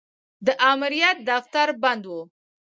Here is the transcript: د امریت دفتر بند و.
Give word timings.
د 0.45 0.47
امریت 0.71 1.17
دفتر 1.29 1.67
بند 1.81 2.03
و. 2.11 2.13